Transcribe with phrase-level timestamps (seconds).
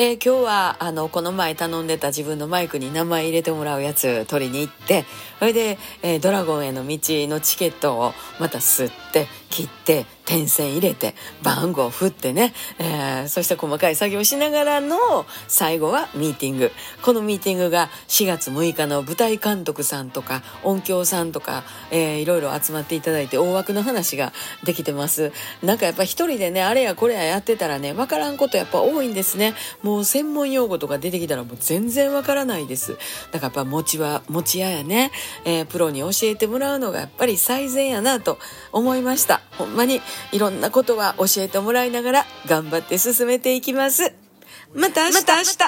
[0.00, 5.04] えー、今日はあのこの前頼んでた自分のマイクに名前入れてもらうやつ取りに行って
[5.40, 16.70] それで、えー、ドラゴンへの道のチケットをまた吸って切って点線入れて番号振ってね、えー、そして細かい作業しながらの最後はミーティング。
[17.02, 24.34] このミーティングが4月6日の舞台監督さんとか音響さんとか、えー、いろいろ集まっていただいて大枠の話が
[24.64, 25.32] できてます。
[25.62, 29.54] なんかやっぱ一人でねあれやこれややってたらね分からんことやっぱ多いんですね。
[29.82, 32.98] もう専門用語とか出てきたらもう全然分からないです。
[33.32, 35.10] だからやっぱ持ちは持ち屋やね、
[35.46, 38.38] えー、プロに教えてもらうのがやっぱり最善やなと
[38.72, 39.40] 思いました。
[39.56, 40.02] ほんまに。
[40.32, 44.12] いろんなことは教えてもらいながら頑張って進めていきます。
[44.74, 45.14] また明日。
[45.14, 45.58] また明日。